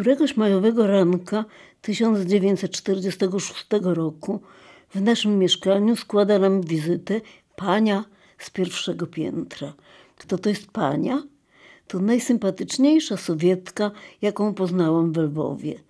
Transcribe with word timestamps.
Któregoś 0.00 0.36
majowego 0.36 0.86
ranka 0.86 1.44
1946 1.82 3.66
roku 3.82 4.40
w 4.94 5.00
naszym 5.02 5.38
mieszkaniu 5.38 5.96
składa 5.96 6.38
nam 6.38 6.62
wizytę 6.62 7.20
pania 7.56 8.04
z 8.38 8.50
pierwszego 8.50 9.06
piętra. 9.06 9.72
Kto 10.16 10.38
to 10.38 10.48
jest 10.48 10.70
pania? 10.70 11.22
To 11.86 11.98
najsympatyczniejsza 11.98 13.16
Sowietka, 13.16 13.90
jaką 14.22 14.54
poznałam 14.54 15.12
w 15.12 15.16
Lwowie. 15.16 15.80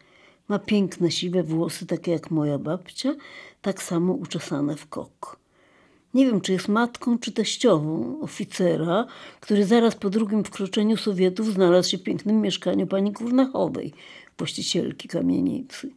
Ma 0.48 0.58
piękne 0.58 1.10
siwe 1.10 1.42
włosy, 1.42 1.86
takie 1.86 2.12
jak 2.12 2.30
moja 2.30 2.58
babcia, 2.58 3.14
tak 3.62 3.82
samo 3.82 4.12
uczesane 4.12 4.76
w 4.76 4.88
kok. 4.88 5.39
Nie 6.14 6.26
wiem, 6.26 6.40
czy 6.40 6.52
jest 6.52 6.68
matką, 6.68 7.18
czy 7.18 7.32
teściową 7.32 8.20
oficera, 8.20 9.06
który 9.40 9.64
zaraz 9.64 9.94
po 9.94 10.10
drugim 10.10 10.44
wkroczeniu 10.44 10.96
Sowietów 10.96 11.52
znalazł 11.52 11.90
się 11.90 11.98
w 11.98 12.02
pięknym 12.02 12.40
mieszkaniu 12.40 12.86
pani 12.86 13.12
Kurnachowej, 13.12 13.92
właścicielki 14.38 15.08
kamienicy. 15.08 15.90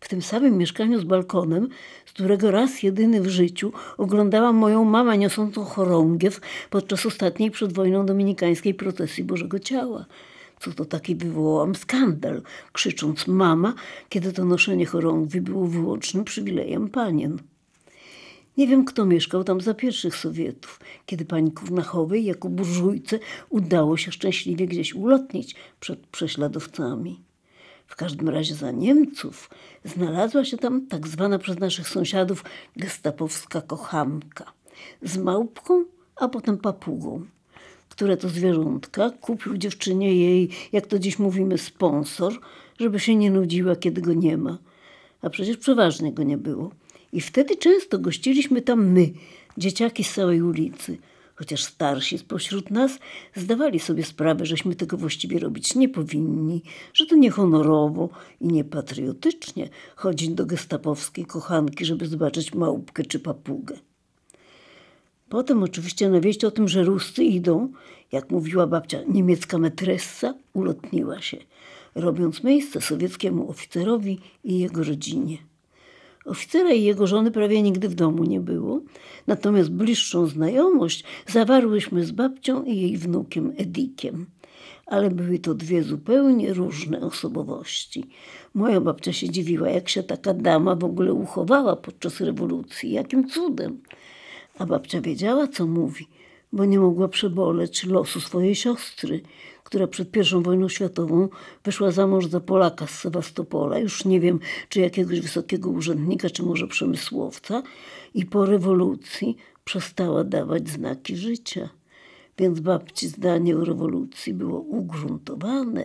W 0.00 0.08
tym 0.08 0.22
samym 0.22 0.58
mieszkaniu 0.58 1.00
z 1.00 1.04
balkonem, 1.04 1.68
z 2.06 2.12
którego 2.12 2.50
raz 2.50 2.82
jedyny 2.82 3.20
w 3.20 3.28
życiu 3.28 3.72
oglądałam 3.98 4.56
moją 4.56 4.84
mamę 4.84 5.18
niosącą 5.18 5.64
chorągiew 5.64 6.40
podczas 6.70 7.06
ostatniej 7.06 7.50
przed 7.50 7.72
wojną 7.72 8.06
dominikańskiej 8.06 8.74
procesji 8.74 9.24
Bożego 9.24 9.58
Ciała. 9.58 10.06
Co 10.60 10.72
to 10.72 10.84
taki 10.84 11.14
wywołałam 11.14 11.74
skandal, 11.74 12.42
krzycząc 12.72 13.26
mama, 13.26 13.74
kiedy 14.08 14.32
to 14.32 14.44
noszenie 14.44 14.86
chorągwi 14.86 15.40
było 15.40 15.66
wyłącznym 15.66 16.24
przywilejem 16.24 16.88
panien. 16.88 17.38
Nie 18.58 18.66
wiem, 18.66 18.84
kto 18.84 19.06
mieszkał 19.06 19.44
tam 19.44 19.60
za 19.60 19.74
pierwszych 19.74 20.16
Sowietów, 20.16 20.80
kiedy 21.06 21.24
pani 21.24 21.52
Kurnachowej 21.52 22.24
jako 22.24 22.48
burżujce 22.48 23.18
udało 23.48 23.96
się 23.96 24.12
szczęśliwie 24.12 24.66
gdzieś 24.66 24.94
ulotnić 24.94 25.54
przed 25.80 26.06
prześladowcami. 26.06 27.20
W 27.86 27.96
każdym 27.96 28.28
razie 28.28 28.54
za 28.54 28.70
Niemców 28.70 29.50
znalazła 29.84 30.44
się 30.44 30.56
tam 30.56 30.86
tak 30.86 31.08
zwana 31.08 31.38
przez 31.38 31.58
naszych 31.58 31.88
sąsiadów 31.88 32.44
gestapowska 32.76 33.60
kochanka 33.60 34.52
z 35.02 35.18
małpką, 35.18 35.84
a 36.16 36.28
potem 36.28 36.58
papugą, 36.58 37.26
które 37.88 38.16
to 38.16 38.28
zwierzątka 38.28 39.10
kupił 39.10 39.56
dziewczynie 39.56 40.14
jej, 40.14 40.48
jak 40.72 40.86
to 40.86 40.98
dziś 40.98 41.18
mówimy, 41.18 41.58
sponsor, 41.58 42.32
żeby 42.80 43.00
się 43.00 43.16
nie 43.16 43.30
nudziła, 43.30 43.76
kiedy 43.76 44.00
go 44.00 44.12
nie 44.12 44.36
ma. 44.36 44.58
A 45.22 45.30
przecież 45.30 45.56
przeważnie 45.56 46.12
go 46.12 46.22
nie 46.22 46.38
było. 46.38 46.70
I 47.12 47.20
wtedy 47.20 47.56
często 47.56 47.98
gościliśmy 47.98 48.62
tam 48.62 48.86
my, 48.86 49.10
dzieciaki 49.58 50.04
z 50.04 50.14
całej 50.14 50.42
ulicy, 50.42 50.98
chociaż 51.34 51.62
starsi 51.62 52.18
spośród 52.18 52.70
nas 52.70 52.98
zdawali 53.36 53.80
sobie 53.80 54.04
sprawę, 54.04 54.46
żeśmy 54.46 54.74
tego 54.74 54.96
właściwie 54.96 55.38
robić 55.38 55.74
nie 55.74 55.88
powinni, 55.88 56.62
że 56.94 57.06
to 57.06 57.16
niehonorowo 57.16 58.08
i 58.40 58.46
niepatriotycznie 58.46 59.68
chodzić 59.96 60.28
do 60.28 60.46
gestapowskiej 60.46 61.24
kochanki, 61.24 61.84
żeby 61.84 62.06
zobaczyć 62.06 62.54
małpkę 62.54 63.02
czy 63.02 63.20
papugę. 63.20 63.78
Potem 65.28 65.62
oczywiście 65.62 66.08
na 66.08 66.20
wieść 66.20 66.44
o 66.44 66.50
tym, 66.50 66.68
że 66.68 66.84
Ruscy 66.84 67.24
idą, 67.24 67.72
jak 68.12 68.30
mówiła 68.30 68.66
babcia 68.66 68.98
niemiecka 69.08 69.58
metressa, 69.58 70.34
ulotniła 70.52 71.20
się, 71.20 71.36
robiąc 71.94 72.44
miejsce 72.44 72.80
sowieckiemu 72.80 73.50
oficerowi 73.50 74.20
i 74.44 74.58
jego 74.58 74.84
rodzinie. 74.84 75.38
Oficera 76.28 76.72
i 76.72 76.82
jego 76.82 77.06
żony 77.06 77.30
prawie 77.30 77.62
nigdy 77.62 77.88
w 77.88 77.94
domu 77.94 78.24
nie 78.24 78.40
było, 78.40 78.80
natomiast 79.26 79.70
bliższą 79.70 80.26
znajomość 80.26 81.04
zawarłyśmy 81.26 82.04
z 82.04 82.10
babcią 82.10 82.64
i 82.64 82.76
jej 82.76 82.96
wnukiem 82.96 83.52
Edikiem. 83.56 84.26
Ale 84.86 85.10
były 85.10 85.38
to 85.38 85.54
dwie 85.54 85.82
zupełnie 85.82 86.54
różne 86.54 87.00
osobowości. 87.00 88.04
Moja 88.54 88.80
babcia 88.80 89.12
się 89.12 89.30
dziwiła, 89.30 89.68
jak 89.68 89.88
się 89.88 90.02
taka 90.02 90.34
dama 90.34 90.74
w 90.74 90.84
ogóle 90.84 91.12
uchowała 91.12 91.76
podczas 91.76 92.20
rewolucji, 92.20 92.92
jakim 92.92 93.28
cudem. 93.28 93.78
A 94.58 94.66
babcia 94.66 95.00
wiedziała, 95.00 95.48
co 95.48 95.66
mówi, 95.66 96.06
bo 96.52 96.64
nie 96.64 96.78
mogła 96.78 97.08
przeboleć 97.08 97.84
losu 97.84 98.20
swojej 98.20 98.54
siostry, 98.54 99.20
która 99.64 99.86
przed 99.86 100.16
I 100.16 100.42
wojną 100.42 100.68
światową 100.68 101.28
wyszła 101.64 101.90
za 101.90 102.06
mąż 102.06 102.26
za 102.26 102.40
Polaka 102.40 102.86
z 102.86 102.90
Sewastopola, 102.90 103.78
już 103.78 104.04
nie 104.04 104.20
wiem, 104.20 104.40
czy 104.68 104.80
jakiegoś 104.80 105.20
wysokiego 105.20 105.70
urzędnika, 105.70 106.30
czy 106.30 106.42
może 106.42 106.66
przemysłowca, 106.66 107.62
i 108.14 108.26
po 108.26 108.46
rewolucji 108.46 109.36
przestała 109.64 110.24
dawać 110.24 110.68
znaki 110.68 111.16
życia. 111.16 111.68
Więc 112.38 112.60
babci 112.60 113.08
zdanie 113.08 113.56
o 113.56 113.64
rewolucji 113.64 114.34
było 114.34 114.60
ugruntowane 114.60 115.84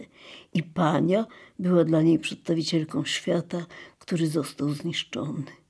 i 0.54 0.64
pania 0.64 1.26
była 1.60 1.84
dla 1.84 2.02
niej 2.02 2.20
przedstawicielką 2.20 3.06
świata, 3.06 3.66
który 4.00 4.28
został 4.28 4.70
zniszczony. 4.70 5.63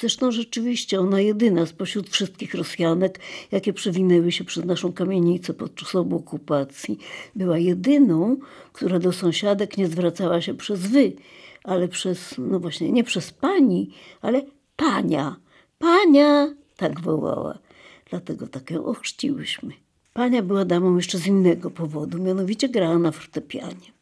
Zresztą 0.00 0.32
rzeczywiście 0.32 1.00
ona 1.00 1.20
jedyna 1.20 1.66
spośród 1.66 2.10
wszystkich 2.10 2.54
Rosjanek, 2.54 3.20
jakie 3.52 3.72
przewinęły 3.72 4.32
się 4.32 4.44
przez 4.44 4.64
naszą 4.64 4.92
kamienicę 4.92 5.54
podczas 5.54 5.94
obu 5.94 6.16
okupacji, 6.16 6.98
była 7.36 7.58
jedyną, 7.58 8.36
która 8.72 8.98
do 8.98 9.12
sąsiadek 9.12 9.76
nie 9.78 9.88
zwracała 9.88 10.40
się 10.40 10.54
przez 10.54 10.80
wy, 10.80 11.12
ale 11.64 11.88
przez, 11.88 12.34
no 12.38 12.60
właśnie, 12.60 12.92
nie 12.92 13.04
przez 13.04 13.30
pani, 13.30 13.90
ale 14.22 14.42
pania. 14.76 15.36
Pania! 15.78 16.54
Tak 16.76 17.00
wołała. 17.00 17.58
Dlatego 18.10 18.46
tak 18.46 18.70
ją 18.70 18.84
ochrzciłyśmy. 18.84 19.72
Pania 20.12 20.42
była 20.42 20.64
damą 20.64 20.96
jeszcze 20.96 21.18
z 21.18 21.26
innego 21.26 21.70
powodu, 21.70 22.18
mianowicie 22.18 22.68
grała 22.68 22.98
na 22.98 23.12
fortepianie. 23.12 23.95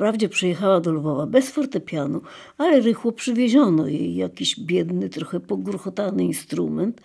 Wprawdzie 0.00 0.28
przyjechała 0.28 0.80
do 0.80 0.92
Lwowa 0.92 1.26
bez 1.26 1.50
fortepianu, 1.50 2.20
ale 2.58 2.80
rychło 2.80 3.12
przywieziono 3.12 3.86
jej 3.86 4.14
jakiś 4.14 4.60
biedny, 4.60 5.08
trochę 5.08 5.40
pogruchotany 5.40 6.24
instrument, 6.24 7.00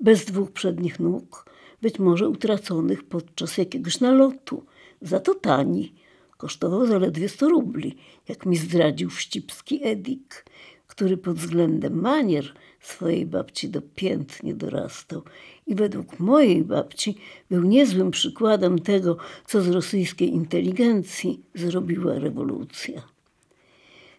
bez 0.00 0.24
dwóch 0.24 0.50
przednich 0.50 1.00
nóg, 1.00 1.50
być 1.82 1.98
może 1.98 2.28
utraconych 2.28 3.02
podczas 3.04 3.58
jakiegoś 3.58 4.00
nalotu. 4.00 4.64
Za 5.02 5.20
to 5.20 5.34
tani. 5.34 5.94
Kosztował 6.36 6.86
zaledwie 6.86 7.28
100 7.28 7.48
rubli, 7.48 7.96
jak 8.28 8.46
mi 8.46 8.56
zdradził 8.56 9.10
wścibski 9.10 9.80
Edik, 9.84 10.44
który 10.86 11.16
pod 11.16 11.36
względem 11.36 12.00
manier 12.00 12.54
swojej 12.80 13.26
babci 13.26 13.68
do 13.68 13.82
pięt 13.82 14.42
nie 14.42 14.54
dorastał 14.54 15.22
i 15.66 15.74
według 15.74 16.20
mojej 16.20 16.64
babci 16.64 17.16
był 17.50 17.62
niezłym 17.62 18.10
przykładem 18.10 18.78
tego, 18.78 19.16
co 19.46 19.62
z 19.62 19.68
rosyjskiej 19.68 20.28
inteligencji 20.28 21.40
zrobiła 21.54 22.18
rewolucja. 22.18 23.02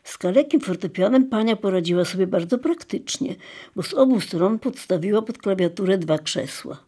Z 0.03 0.17
kalekim 0.17 0.61
fortepianem 0.61 1.29
pania 1.29 1.55
poradziła 1.55 2.05
sobie 2.05 2.27
bardzo 2.27 2.57
praktycznie, 2.57 3.35
bo 3.75 3.83
z 3.83 3.93
obu 3.93 4.21
stron 4.21 4.59
podstawiła 4.59 5.21
pod 5.21 5.37
klawiaturę 5.37 5.97
dwa 5.97 6.17
krzesła. 6.17 6.83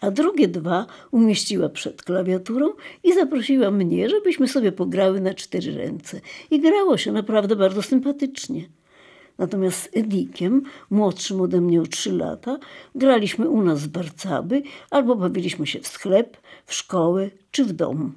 A 0.00 0.10
drugie 0.10 0.48
dwa 0.48 0.86
umieściła 1.10 1.68
przed 1.68 2.02
klawiaturą 2.02 2.68
i 3.04 3.14
zaprosiła 3.14 3.70
mnie, 3.70 4.08
żebyśmy 4.08 4.48
sobie 4.48 4.72
pograły 4.72 5.20
na 5.20 5.34
cztery 5.34 5.76
ręce. 5.76 6.20
I 6.50 6.60
grało 6.60 6.96
się 6.96 7.12
naprawdę 7.12 7.56
bardzo 7.56 7.82
sympatycznie. 7.82 8.68
Natomiast 9.38 9.82
z 9.82 9.96
Edikiem, 9.96 10.62
młodszym 10.90 11.40
ode 11.40 11.60
mnie 11.60 11.80
o 11.80 11.86
trzy 11.86 12.12
lata, 12.12 12.58
graliśmy 12.94 13.48
u 13.48 13.62
nas 13.62 13.82
w 13.82 13.88
Barcaby 13.88 14.62
albo 14.90 15.16
bawiliśmy 15.16 15.66
się 15.66 15.80
w 15.80 15.86
sklep, 15.86 16.36
w 16.66 16.74
szkołę 16.74 17.30
czy 17.50 17.64
w 17.64 17.72
dom. 17.72 18.12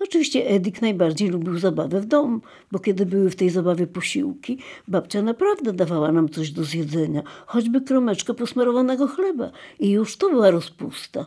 Oczywiście 0.00 0.50
Edik 0.50 0.82
najbardziej 0.82 1.28
lubił 1.28 1.58
zabawę 1.58 2.00
w 2.00 2.06
dom, 2.06 2.40
bo 2.72 2.78
kiedy 2.78 3.06
były 3.06 3.30
w 3.30 3.36
tej 3.36 3.50
zabawie 3.50 3.86
posiłki, 3.86 4.58
babcia 4.88 5.22
naprawdę 5.22 5.72
dawała 5.72 6.12
nam 6.12 6.28
coś 6.28 6.50
do 6.50 6.64
zjedzenia, 6.64 7.22
choćby 7.46 7.80
kromeczkę 7.80 8.34
posmarowanego 8.34 9.06
chleba 9.06 9.50
i 9.78 9.90
już 9.90 10.16
to 10.16 10.30
była 10.30 10.50
rozpusta. 10.50 11.26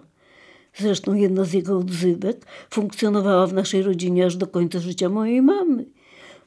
Zresztą 0.75 1.13
jedna 1.13 1.43
z 1.43 1.53
jego 1.53 1.77
odzywek 1.77 2.45
funkcjonowała 2.69 3.47
w 3.47 3.53
naszej 3.53 3.83
rodzinie 3.83 4.25
aż 4.25 4.35
do 4.35 4.47
końca 4.47 4.79
życia 4.79 5.09
mojej 5.09 5.41
mamy– 5.41 5.85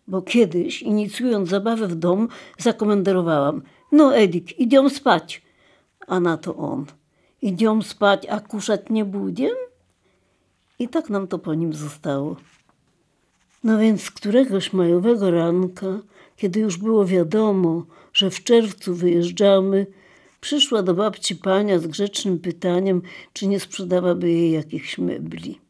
bo 0.09 0.23
kiedyś, 0.23 0.83
inicjując 0.83 1.49
zabawę 1.49 1.89
w 1.89 1.95
dom, 1.95 2.29
zakomenderowałam: 2.59 3.63
No, 3.93 4.17
Edik, 4.17 4.59
idziemy 4.59 4.91
spać. 4.91 5.43
A 6.07 6.21
na 6.21 6.37
to 6.37 6.57
on: 6.57 6.87
Idziemy 7.43 7.83
spać, 7.83 8.27
a 8.27 8.41
kuszać 8.41 8.81
nie 8.91 9.05
będziemy? 9.05 9.65
I 10.79 10.89
tak 10.89 11.11
nam 11.11 11.27
to 11.27 11.39
po 11.39 11.55
nim 11.55 11.73
zostało. 11.73 12.37
No 13.65 13.79
więc 13.79 14.11
któregoś 14.11 14.73
majowego 14.73 15.31
ranka, 15.31 15.87
kiedy 16.37 16.61
już 16.61 16.77
było 16.77 17.05
wiadomo, 17.05 17.87
że 18.13 18.31
w 18.31 18.45
czerwcu 18.45 18.95
wyjeżdżamy, 18.95 19.87
przyszła 20.41 20.83
do 20.83 20.95
babci 20.95 21.37
pania 21.37 21.79
z 21.79 21.87
grzecznym 21.87 22.39
pytaniem, 22.39 23.03
czy 23.33 23.47
nie 23.47 23.61
sprzedawaby 23.61 24.31
jej 24.31 24.53
jakichś 24.53 24.99
mebli. 24.99 25.64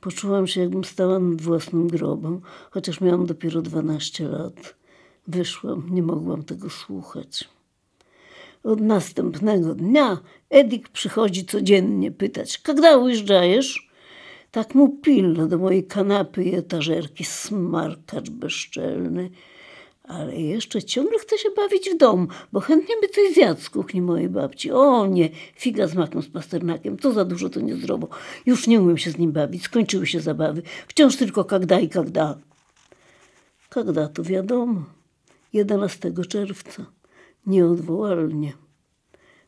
Poczułam 0.00 0.46
się, 0.46 0.60
jakbym 0.60 0.84
stała 0.84 1.18
nad 1.18 1.40
własnym 1.40 1.88
grobem, 1.88 2.40
chociaż 2.70 3.00
miałam 3.00 3.26
dopiero 3.26 3.62
12 3.62 4.28
lat. 4.28 4.74
Wyszłam, 5.28 5.86
nie 5.90 6.02
mogłam 6.02 6.42
tego 6.42 6.70
słuchać. 6.70 7.48
Od 8.64 8.80
następnego 8.80 9.74
dnia 9.74 10.18
Edik 10.50 10.88
przychodzi 10.88 11.44
codziennie 11.44 12.10
pytać, 12.10 12.62
kiedy 12.62 12.98
ujeżdżajesz? 12.98 13.90
Tak 14.50 14.74
mu 14.74 14.88
pilno 14.88 15.46
do 15.46 15.58
mojej 15.58 15.84
kanapy 15.86 16.44
i 16.44 16.54
etażerki, 16.54 17.24
smarkacz 17.24 18.30
bezczelny. 18.30 19.30
Ale 20.10 20.36
jeszcze 20.36 20.82
ciągle 20.82 21.18
chce 21.18 21.38
się 21.38 21.50
bawić 21.56 21.90
w 21.90 21.96
domu, 21.96 22.26
bo 22.52 22.60
chętnie 22.60 22.94
by 23.00 23.08
coś 23.08 23.34
zjadł 23.34 23.60
z 23.60 23.70
kuchni 23.70 24.02
mojej 24.02 24.28
babci. 24.28 24.70
O 24.72 25.06
nie, 25.06 25.28
figa 25.54 25.86
z 25.86 25.94
makiem, 25.94 26.22
z 26.22 26.28
pasternakiem, 26.28 26.96
to 26.96 27.12
za 27.12 27.24
dużo, 27.24 27.50
to 27.50 27.60
niezdrowo. 27.60 28.08
Już 28.46 28.66
nie 28.66 28.80
umiem 28.80 28.98
się 28.98 29.10
z 29.10 29.18
nim 29.18 29.32
bawić, 29.32 29.62
skończyły 29.62 30.06
się 30.06 30.20
zabawy. 30.20 30.62
Wciąż 30.88 31.16
tylko 31.16 31.44
kagda 31.44 31.80
i 31.80 31.88
kagda. 31.88 32.38
Kagda 33.68 34.08
to 34.08 34.22
wiadomo, 34.22 34.84
11 35.52 36.12
czerwca, 36.28 36.86
nieodwołalnie. 37.46 38.52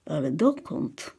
Ale 0.06 0.31
dokąd? 0.31 1.11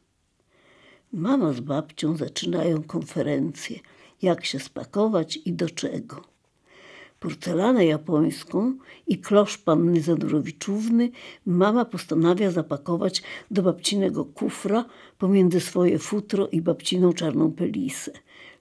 Mama 1.12 1.52
z 1.52 1.60
babcią 1.60 2.16
zaczynają 2.16 2.82
konferencję, 2.82 3.78
jak 4.22 4.44
się 4.44 4.60
spakować 4.60 5.38
i 5.44 5.52
do 5.52 5.70
czego. 5.70 6.33
Porcelanę 7.24 7.86
japońską 7.86 8.74
i 9.06 9.18
klosz 9.18 9.58
panny 9.58 10.00
Zadurowiczówny 10.00 11.10
mama 11.46 11.84
postanawia 11.84 12.50
zapakować 12.50 13.22
do 13.50 13.62
babcinego 13.62 14.24
kufra 14.24 14.84
pomiędzy 15.18 15.60
swoje 15.60 15.98
futro 15.98 16.48
i 16.48 16.60
babciną 16.60 17.12
czarną 17.12 17.52
pelisę. 17.52 18.12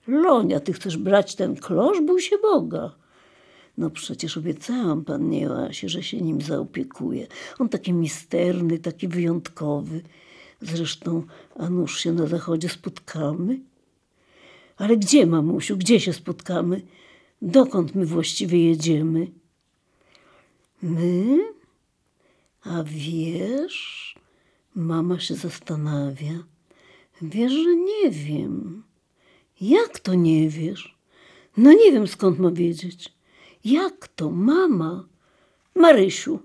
Lonia, 0.07 0.59
ty 0.59 0.73
chcesz 0.73 0.97
brać 0.97 1.35
ten 1.35 1.55
klosz? 1.55 2.01
Był 2.01 2.19
się 2.19 2.37
Boga. 2.37 2.95
No 3.77 3.89
przecież 3.89 4.37
obiecałam 4.37 5.05
pannie 5.05 5.41
Joasie, 5.41 5.89
że 5.89 6.03
się 6.03 6.21
nim 6.21 6.41
zaopiekuje. 6.41 7.27
On 7.59 7.69
taki 7.69 7.93
misterny, 7.93 8.79
taki 8.79 9.07
wyjątkowy. 9.07 10.01
Zresztą, 10.61 11.23
a 11.55 11.69
nuż 11.69 11.99
się 11.99 12.11
na 12.11 12.27
zachodzie 12.27 12.69
spotkamy? 12.69 13.59
Ale 14.77 14.97
gdzie, 14.97 15.25
mamusiu, 15.25 15.77
gdzie 15.77 15.99
się 15.99 16.13
spotkamy? 16.13 16.81
Dokąd 17.45 17.95
my 17.95 18.05
właściwie 18.05 18.69
jedziemy? 18.69 19.27
My? 20.81 21.53
A 22.63 22.83
wiesz? 22.83 24.15
Mama 24.75 25.19
się 25.19 25.35
zastanawia. 25.35 26.33
Wiesz, 27.21 27.51
że 27.51 27.75
nie 27.75 28.11
wiem. 28.11 28.83
Jak 29.61 29.99
to 29.99 30.13
nie 30.13 30.49
wiesz? 30.49 30.95
No 31.57 31.73
nie 31.73 31.91
wiem 31.91 32.07
skąd 32.07 32.39
ma 32.39 32.51
wiedzieć. 32.51 33.13
Jak 33.65 34.07
to, 34.07 34.31
mama? 34.31 35.05
Marysiu. 35.75 36.39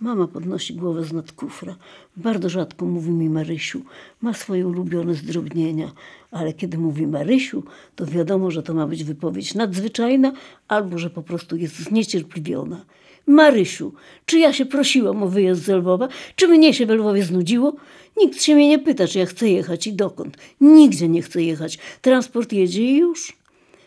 Mama 0.00 0.28
podnosi 0.28 0.74
głowę 0.74 1.04
z 1.04 1.12
nad 1.12 1.32
kufra. 1.32 1.76
Bardzo 2.22 2.48
rzadko 2.48 2.86
mówi 2.86 3.10
mi 3.10 3.30
Marysiu. 3.30 3.80
Ma 4.20 4.34
swoje 4.34 4.66
ulubione 4.66 5.14
zdrobnienia, 5.14 5.92
ale 6.30 6.52
kiedy 6.52 6.78
mówi 6.78 7.06
Marysiu, 7.06 7.62
to 7.96 8.06
wiadomo, 8.06 8.50
że 8.50 8.62
to 8.62 8.74
ma 8.74 8.86
być 8.86 9.04
wypowiedź 9.04 9.54
nadzwyczajna 9.54 10.32
albo 10.68 10.98
że 10.98 11.10
po 11.10 11.22
prostu 11.22 11.56
jest 11.56 11.78
zniecierpliwiona. 11.78 12.84
Marysiu, 13.26 13.92
czy 14.26 14.38
ja 14.38 14.52
się 14.52 14.66
prosiłam 14.66 15.22
o 15.22 15.28
wyjazd 15.28 15.64
z 15.64 15.68
Lwowa? 15.68 16.08
Czy 16.36 16.48
mnie 16.48 16.74
się 16.74 16.86
w 16.86 16.90
Lwowie 16.90 17.22
znudziło? 17.22 17.76
Nikt 18.16 18.42
się 18.42 18.54
mnie 18.54 18.68
nie 18.68 18.78
pyta, 18.78 19.06
czy 19.06 19.18
ja 19.18 19.26
chcę 19.26 19.48
jechać 19.48 19.86
i 19.86 19.92
dokąd. 19.92 20.36
Nigdzie 20.60 21.08
nie 21.08 21.22
chcę 21.22 21.42
jechać. 21.42 21.78
Transport 22.00 22.52
jedzie 22.52 22.82
i 22.82 22.96
już. 22.96 23.36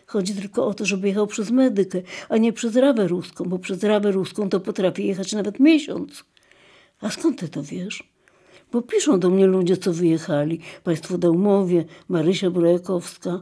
Chodzi 0.06 0.34
tylko 0.34 0.66
o 0.66 0.74
to, 0.74 0.84
żeby 0.84 1.08
jechał 1.08 1.26
przez 1.26 1.50
medykę, 1.50 2.02
a 2.28 2.36
nie 2.36 2.52
przez 2.52 2.76
rawę 2.76 3.08
ruską, 3.08 3.44
bo 3.44 3.58
przez 3.58 3.82
rawę 3.82 4.12
ruską 4.12 4.48
to 4.48 4.60
potrafi 4.60 5.06
jechać 5.06 5.32
nawet 5.32 5.60
miesiąc. 5.60 6.24
A 7.00 7.10
skąd 7.10 7.40
ty 7.40 7.48
to 7.48 7.62
wiesz? 7.62 8.13
Bo 8.74 8.82
piszą 8.82 9.20
do 9.20 9.30
mnie 9.30 9.46
ludzie, 9.46 9.76
co 9.76 9.92
wyjechali. 9.92 10.60
Państwo 10.84 11.18
Dałmowie, 11.18 11.84
Marysia 12.08 12.50
Brojakowska. 12.50 13.40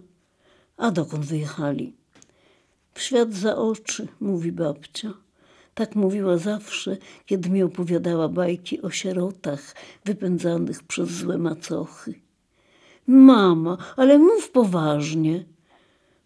A 0.77 0.91
dokąd 0.91 1.25
wyjechali? 1.25 1.93
W 2.95 3.01
świat 3.01 3.35
za 3.35 3.57
oczy, 3.57 4.09
mówi 4.21 4.53
babcia. 4.53 5.13
Tak 5.75 5.97
mówiła 5.97 6.39
zawsze, 6.39 6.97
kiedy 7.27 7.51
mi 7.51 7.63
opowiadała 7.63 8.29
bajki 8.29 8.83
o 8.83 8.91
sierotach 8.91 9.75
wypędzanych 10.05 10.83
przez 10.83 11.11
złe 11.11 11.39
macochy. 11.39 12.15
Mama, 13.07 13.79
ale 13.97 14.19
mów 14.19 14.51
poważnie. 14.51 15.45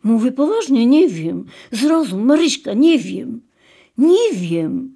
Mówię 0.03 0.33
poważnie, 0.33 0.87
nie 0.87 1.09
wiem. 1.09 1.45
Zrozum, 1.73 2.25
Maryśka, 2.25 2.75
nie 2.75 2.99
wiem. 2.99 3.41
Nie 3.99 4.33
wiem. 4.33 4.96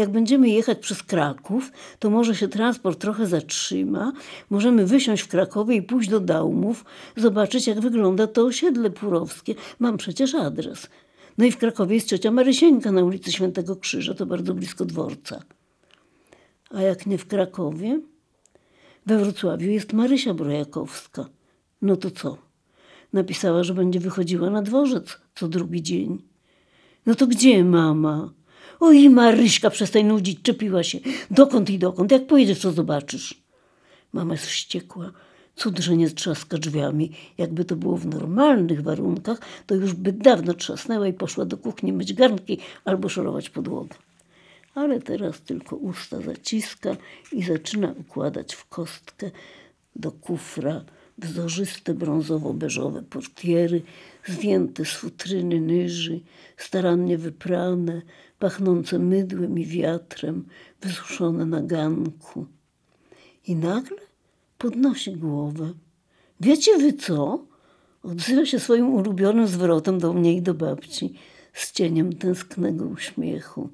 Jak 0.00 0.10
będziemy 0.10 0.48
jechać 0.48 0.78
przez 0.78 1.02
Kraków, 1.02 1.72
to 1.98 2.10
może 2.10 2.34
się 2.34 2.48
transport 2.48 3.00
trochę 3.00 3.26
zatrzyma. 3.26 4.12
Możemy 4.50 4.86
wysiąść 4.86 5.22
w 5.22 5.28
Krakowie 5.28 5.76
i 5.76 5.82
pójść 5.82 6.08
do 6.08 6.20
Daumów, 6.20 6.84
zobaczyć, 7.16 7.66
jak 7.66 7.80
wygląda 7.80 8.26
to 8.26 8.44
osiedle 8.44 8.90
purowskie. 8.90 9.54
Mam 9.78 9.96
przecież 9.96 10.34
adres. 10.34 10.86
No 11.38 11.44
i 11.44 11.52
w 11.52 11.56
Krakowie 11.56 11.94
jest 11.94 12.08
ciocia 12.08 12.30
Marysieńka 12.30 12.92
na 12.92 13.04
ulicy 13.04 13.32
Świętego 13.32 13.76
Krzyża, 13.76 14.14
to 14.14 14.26
bardzo 14.26 14.54
blisko 14.54 14.84
dworca. 14.84 15.42
A 16.70 16.82
jak 16.82 17.06
nie 17.06 17.18
w 17.18 17.26
Krakowie? 17.26 18.00
We 19.06 19.18
Wrocławiu 19.18 19.70
jest 19.70 19.92
Marysia 19.92 20.34
Brojakowska. 20.34 21.28
No 21.82 21.96
to 21.96 22.10
co? 22.10 22.38
Napisała, 23.12 23.64
że 23.64 23.74
będzie 23.74 24.00
wychodziła 24.00 24.50
na 24.50 24.62
dworzec 24.62 25.18
co 25.34 25.48
drugi 25.48 25.82
dzień. 25.82 26.22
No 27.06 27.14
to 27.14 27.26
gdzie 27.26 27.64
mama? 27.64 28.39
Oj, 28.80 29.10
Maryśka, 29.10 29.70
przestań 29.70 30.04
nudzić, 30.04 30.42
czepiła 30.42 30.82
się. 30.82 30.98
Dokąd 31.30 31.70
i 31.70 31.78
dokąd? 31.78 32.12
Jak 32.12 32.26
pojedziesz, 32.26 32.60
to 32.60 32.72
zobaczysz. 32.72 33.34
Mama 34.12 34.34
jest 34.34 34.46
wściekła. 34.46 35.12
Cud, 35.56 35.78
że 35.78 35.96
nie 35.96 36.10
trzaska 36.10 36.58
drzwiami. 36.58 37.12
Jakby 37.38 37.64
to 37.64 37.76
było 37.76 37.96
w 37.96 38.06
normalnych 38.06 38.82
warunkach, 38.82 39.38
to 39.66 39.74
już 39.74 39.94
by 39.94 40.12
dawno 40.12 40.54
trzasnęła 40.54 41.08
i 41.08 41.12
poszła 41.12 41.44
do 41.44 41.56
kuchni 41.56 41.92
myć 41.92 42.12
garnki 42.12 42.58
albo 42.84 43.08
szorować 43.08 43.50
podłogę. 43.50 43.96
Ale 44.74 45.00
teraz 45.00 45.40
tylko 45.40 45.76
usta 45.76 46.20
zaciska 46.20 46.96
i 47.32 47.42
zaczyna 47.42 47.94
układać 47.98 48.54
w 48.54 48.68
kostkę 48.68 49.30
do 49.96 50.12
kufra 50.12 50.84
wzorzyste 51.18 51.94
brązowo-beżowe 51.94 53.02
portiery, 53.02 53.82
zdjęte 54.26 54.84
z 54.84 54.92
futryny 54.92 55.60
nyży, 55.60 56.20
starannie 56.56 57.18
wyprane, 57.18 58.02
pachnące 58.40 58.98
mydłem 58.98 59.58
i 59.58 59.66
wiatrem, 59.66 60.44
wysuszone 60.80 61.46
na 61.46 61.62
ganku. 61.62 62.46
I 63.46 63.56
nagle 63.56 63.98
podnosi 64.58 65.12
głowę. 65.16 65.72
Wiecie 66.40 66.78
wy 66.78 66.92
co? 66.92 67.44
Odzywa 68.02 68.46
się 68.46 68.60
swoim 68.60 68.94
ulubionym 68.94 69.46
zwrotem 69.46 69.98
do 69.98 70.12
mnie 70.12 70.36
i 70.36 70.42
do 70.42 70.54
babci, 70.54 71.14
z 71.52 71.72
cieniem 71.72 72.12
tęsknego 72.12 72.84
uśmiechu. 72.84 73.68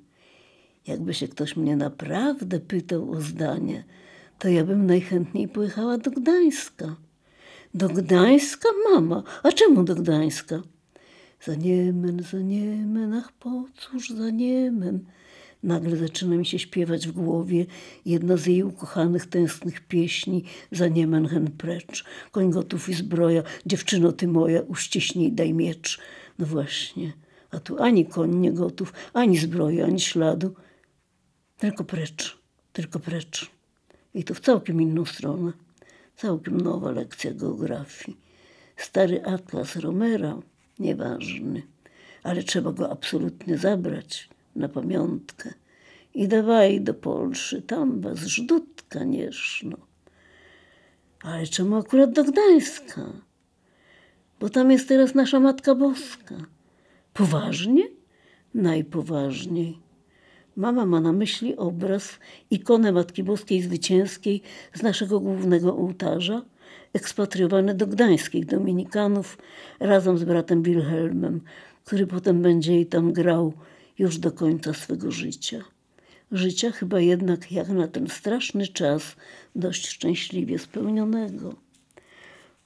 Jakby 0.86 1.14
się 1.14 1.28
ktoś 1.28 1.56
mnie 1.56 1.76
naprawdę 1.76 2.60
pytał 2.60 3.10
o 3.10 3.20
zdanie, 3.20 3.84
to 4.38 4.48
ja 4.48 4.64
bym 4.64 4.86
najchętniej 4.86 5.48
pojechała 5.48 5.98
do 5.98 6.10
Gdańska. 6.10 6.96
Do 7.74 7.88
Gdańska, 7.88 8.68
mama? 8.90 9.22
A 9.42 9.52
czemu 9.52 9.84
do 9.84 9.94
Gdańska? 9.94 10.62
Za 11.40 11.54
Niemen, 11.54 12.22
za 12.22 12.40
Niemen, 12.40 13.14
ach 13.14 13.32
po 13.32 13.64
cóż 13.76 14.10
za 14.10 14.30
Niemen? 14.30 15.04
Nagle 15.62 15.96
zaczyna 15.96 16.36
mi 16.36 16.46
się 16.46 16.58
śpiewać 16.58 17.08
w 17.08 17.12
głowie 17.12 17.66
jedna 18.04 18.36
z 18.36 18.46
jej 18.46 18.62
ukochanych, 18.62 19.26
tęsknych 19.26 19.80
pieśni 19.80 20.44
za 20.72 20.88
Niemen 20.88 21.28
hen 21.28 21.50
precz. 21.50 22.04
Koń 22.30 22.50
gotów 22.50 22.88
i 22.88 22.94
zbroja, 22.94 23.42
dziewczyno 23.66 24.12
ty 24.12 24.28
moja, 24.28 24.62
uściśnij 24.62 25.32
daj 25.32 25.54
miecz. 25.54 26.00
No 26.38 26.46
właśnie, 26.46 27.12
a 27.50 27.60
tu 27.60 27.82
ani 27.82 28.06
koń 28.06 28.34
nie 28.34 28.52
gotów, 28.52 28.92
ani 29.12 29.38
zbroja, 29.38 29.84
ani 29.86 30.00
śladu. 30.00 30.54
Tylko 31.58 31.84
precz, 31.84 32.38
tylko 32.72 33.00
precz. 33.00 33.50
I 34.14 34.24
to 34.24 34.34
w 34.34 34.40
całkiem 34.40 34.82
inną 34.82 35.04
stronę. 35.04 35.52
Całkiem 36.16 36.60
nowa 36.60 36.90
lekcja 36.90 37.34
geografii. 37.34 38.16
Stary 38.76 39.24
atlas 39.24 39.76
Romera, 39.76 40.38
nieważny, 40.78 41.62
ale 42.22 42.42
trzeba 42.42 42.72
go 42.72 42.90
absolutnie 42.90 43.58
zabrać 43.58 44.28
na 44.56 44.68
pamiątkę. 44.68 45.54
I 46.14 46.28
dawaj 46.28 46.80
do 46.80 46.94
Polszy, 46.94 47.62
tam 47.62 48.00
was 48.00 48.18
żdut, 48.18 48.82
kanieszno. 48.88 49.76
Ale 51.22 51.46
czemu 51.46 51.76
akurat 51.76 52.12
do 52.12 52.24
Gdańska? 52.24 53.12
Bo 54.40 54.48
tam 54.48 54.70
jest 54.70 54.88
teraz 54.88 55.14
nasza 55.14 55.40
Matka 55.40 55.74
Boska. 55.74 56.34
Poważnie? 57.14 57.88
Najpoważniej. 58.54 59.78
Mama 60.56 60.86
ma 60.86 61.00
na 61.00 61.12
myśli 61.12 61.56
obraz, 61.56 62.18
ikonę 62.50 62.92
Matki 62.92 63.22
Boskiej 63.22 63.62
Zwycięskiej 63.62 64.42
z 64.74 64.82
naszego 64.82 65.20
głównego 65.20 65.76
ołtarza, 65.76 66.42
ekspatriowany 66.92 67.74
do 67.74 67.86
gdańskich 67.86 68.46
dominikanów 68.46 69.38
razem 69.80 70.18
z 70.18 70.24
bratem 70.24 70.62
Wilhelmem, 70.62 71.40
który 71.84 72.06
potem 72.06 72.42
będzie 72.42 72.74
jej 72.74 72.86
tam 72.86 73.12
grał 73.12 73.52
już 73.98 74.18
do 74.18 74.32
końca 74.32 74.74
swego 74.74 75.10
życia. 75.10 75.64
Życia 76.32 76.70
chyba 76.70 77.00
jednak 77.00 77.52
jak 77.52 77.68
na 77.68 77.88
ten 77.88 78.08
straszny 78.08 78.66
czas 78.66 79.16
dość 79.54 79.88
szczęśliwie 79.88 80.58
spełnionego. 80.58 81.54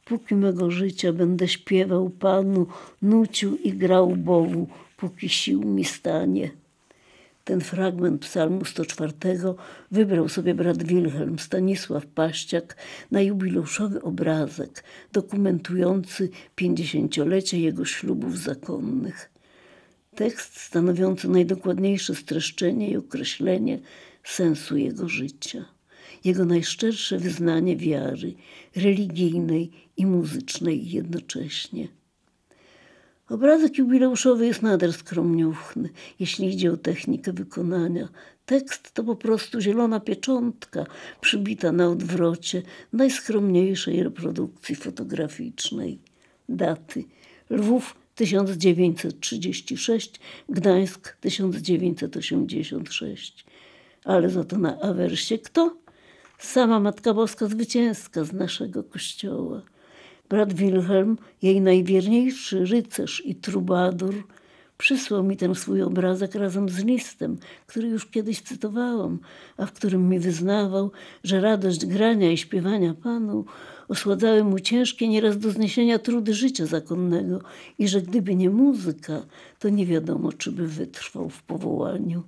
póki 0.05 0.35
mego 0.35 0.71
życia 0.71 1.13
będę 1.13 1.49
śpiewał 1.49 2.11
Panu, 2.11 2.67
nucił 3.03 3.57
i 3.57 3.73
grał 3.73 4.17
Bogu, 4.17 4.69
póki 4.97 5.29
sił 5.29 5.63
mi 5.63 5.85
stanie. 5.85 6.51
Ten 7.51 7.61
fragment 7.61 8.21
psalmu 8.23 8.65
104 8.65 9.13
wybrał 9.91 10.29
sobie 10.29 10.55
brat 10.55 10.83
Wilhelm 10.83 11.39
Stanisław 11.39 12.07
Paściak 12.07 12.77
na 13.11 13.21
jubileuszowy 13.23 14.03
obrazek 14.03 14.85
dokumentujący 15.13 16.31
pięćdziesięciolecie 16.57 17.61
jego 17.61 17.85
ślubów 17.85 18.39
zakonnych. 18.39 19.31
Tekst 20.15 20.61
stanowiący 20.61 21.29
najdokładniejsze 21.29 22.15
streszczenie 22.15 22.91
i 22.91 22.97
określenie 22.97 23.79
sensu 24.25 24.77
jego 24.77 25.09
życia, 25.09 25.65
jego 26.25 26.45
najszczersze 26.45 27.19
wyznanie 27.19 27.77
wiary 27.77 28.35
religijnej 28.77 29.71
i 29.97 30.07
muzycznej 30.07 30.91
jednocześnie. 30.91 31.89
Obrazek 33.31 33.79
jubileuszowy 33.79 34.47
jest 34.47 34.63
nader 34.63 34.93
skromniuchny, 34.93 35.89
jeśli 36.21 36.55
idzie 36.55 36.73
o 36.73 36.77
technikę 36.77 37.33
wykonania. 37.33 38.09
Tekst 38.47 38.93
to 38.93 39.05
po 39.05 39.17
prostu 39.17 39.61
zielona 39.61 40.01
pieczątka 40.01 40.87
przybita 41.21 41.73
na 41.73 41.89
odwrocie 41.89 42.63
najskromniejszej 42.93 44.03
reprodukcji 44.03 44.75
fotograficznej. 44.75 45.99
Daty 46.49 47.05
Lwów 47.51 47.95
1936, 48.15 50.21
Gdańsk 50.49 51.17
1986. 51.21 53.45
Ale 54.05 54.31
za 54.31 54.45
to 54.45 54.59
na 54.59 54.81
awersie 54.81 55.39
kto? 55.39 55.77
Sama 56.39 56.81
Matka 56.81 57.15
Boska 57.15 57.47
Zwycięska 57.47 58.25
z 58.25 58.33
naszego 58.33 58.85
kościoła. 58.85 59.63
Brat 60.31 60.53
Wilhelm, 60.53 61.19
jej 61.43 61.61
najwierniejszy 61.61 62.65
rycerz 62.65 63.23
i 63.27 63.35
trubadur, 63.35 64.15
przysłał 64.79 65.23
mi 65.23 65.37
ten 65.37 65.55
swój 65.55 65.83
obrazek 65.83 66.35
razem 66.35 66.69
z 66.69 66.85
listem, 66.85 67.39
który 67.67 67.89
już 67.89 68.07
kiedyś 68.07 68.41
cytowałam, 68.41 69.19
a 69.57 69.67
w 69.67 69.73
którym 69.73 70.09
mi 70.09 70.19
wyznawał, 70.19 70.91
że 71.25 71.41
radość 71.41 71.87
grania 71.87 72.33
i 72.33 72.37
śpiewania 72.37 72.95
Panu 72.95 73.45
osładzały 73.89 74.45
mu 74.45 74.61
ciężkie 74.61 75.09
nieraz 75.09 75.39
do 75.39 75.51
zniesienia 75.51 75.99
trudy 75.99 76.35
życia 76.35 76.67
zakonnego 76.67 77.41
i 77.79 77.89
że 77.89 78.03
gdyby 78.03 78.35
nie 78.35 78.51
muzyka, 78.51 79.23
to 79.59 79.69
nie 79.69 79.87
wiadomo, 79.87 80.33
czy 80.33 80.53
by 80.53 80.67
wytrwał 80.69 81.29
w 81.29 81.43
powołaniu. 81.43 82.23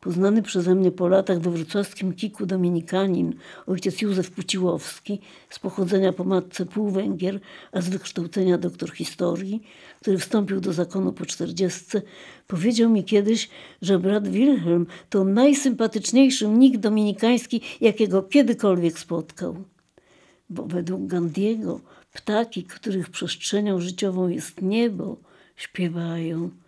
Poznany 0.00 0.42
przeze 0.42 0.74
mnie 0.74 0.90
po 0.90 1.08
latach 1.08 1.40
we 1.40 1.50
wrocławskim 1.50 2.12
kiku 2.12 2.46
dominikanin, 2.46 3.34
ojciec 3.66 4.02
Józef 4.02 4.30
Puciłowski, 4.30 5.20
z 5.50 5.58
pochodzenia 5.58 6.12
po 6.12 6.24
matce 6.24 6.66
półwęgier, 6.66 7.40
a 7.72 7.80
z 7.80 7.88
wykształcenia 7.88 8.58
doktor 8.58 8.92
historii, 8.92 9.62
który 10.00 10.18
wstąpił 10.18 10.60
do 10.60 10.72
zakonu 10.72 11.12
po 11.12 11.26
czterdziestce, 11.26 12.02
powiedział 12.46 12.90
mi 12.90 13.04
kiedyś, 13.04 13.48
że 13.82 13.98
brat 13.98 14.28
Wilhelm 14.28 14.86
to 15.10 15.24
najsympatyczniejszy 15.24 16.48
mnik 16.48 16.76
dominikański, 16.76 17.60
jakiego 17.80 18.22
kiedykolwiek 18.22 18.98
spotkał. 18.98 19.56
Bo 20.50 20.66
według 20.66 21.06
Gandiego 21.06 21.80
ptaki, 22.12 22.64
których 22.64 23.10
przestrzenią 23.10 23.80
życiową 23.80 24.28
jest 24.28 24.62
niebo, 24.62 25.16
śpiewają– 25.56 26.50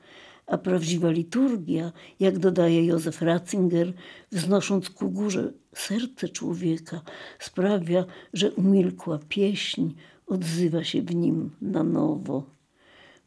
a 0.51 0.59
prawdziwa 0.59 1.11
liturgia, 1.11 1.93
jak 2.21 2.39
dodaje 2.39 2.87
Józef 2.87 3.23
Ratzinger, 3.23 3.93
wznosząc 4.33 4.91
ku 4.91 5.11
górze 5.11 5.53
serce 5.75 6.29
człowieka, 6.29 7.01
sprawia, 7.39 8.05
że 8.33 8.53
umilkła 8.53 9.19
pieśń 9.29 9.91
odzywa 10.27 10.85
się 10.85 11.03
w 11.03 11.15
nim 11.15 11.51
na 11.63 11.83
nowo. 11.83 12.45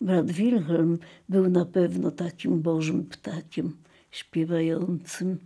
Brat 0.01 0.31
Wilhelm 0.31 0.97
był 1.29 1.49
na 1.49 1.65
pewno 1.65 2.11
takim 2.11 2.61
bożym 2.61 3.05
ptakiem 3.05 3.77
śpiewającym. 4.11 5.37